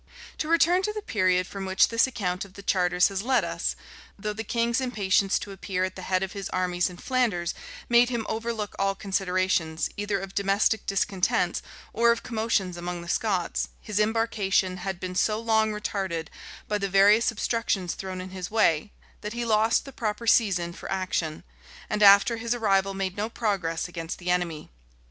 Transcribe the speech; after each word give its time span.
To 0.39 0.47
return 0.47 0.81
to 0.81 0.91
the 0.91 1.03
period 1.03 1.45
from 1.45 1.63
which 1.67 1.89
this 1.89 2.07
account 2.07 2.43
of 2.43 2.55
the 2.55 2.63
charters 2.63 3.09
has 3.09 3.21
led 3.21 3.43
us: 3.45 3.75
though 4.17 4.33
the 4.33 4.43
king's 4.43 4.81
impatience 4.81 5.37
to 5.37 5.51
appear 5.51 5.83
at 5.83 5.95
the 5.95 6.01
head 6.01 6.23
of 6.23 6.31
his 6.31 6.49
armies 6.49 6.89
in 6.89 6.97
Flanders 6.97 7.53
made 7.87 8.09
him 8.09 8.25
overlook 8.27 8.75
all 8.79 8.95
considerations, 8.95 9.91
either 9.97 10.19
of 10.19 10.33
domestic 10.33 10.87
discontents 10.87 11.61
or 11.93 12.11
of 12.11 12.23
commotions 12.23 12.77
among 12.77 13.03
the 13.03 13.07
Scots, 13.09 13.69
his 13.79 13.99
embarkation 13.99 14.77
had 14.77 14.99
been 14.99 15.13
so 15.13 15.39
long 15.39 15.71
retarded 15.71 16.29
by 16.67 16.79
the 16.79 16.89
various 16.89 17.29
obstructions 17.29 17.93
thrown 17.93 18.19
in 18.21 18.31
his 18.31 18.49
way, 18.49 18.91
that 19.21 19.33
he 19.33 19.45
lost 19.45 19.85
the 19.85 19.93
proper 19.93 20.25
season 20.25 20.73
for 20.73 20.91
action, 20.91 21.43
and 21.91 22.01
after 22.01 22.37
his 22.37 22.55
arrival 22.55 22.95
made 22.95 23.15
no 23.15 23.29
progress 23.29 23.87
against 23.87 24.17
the 24.17 24.31
enemy. 24.31 24.71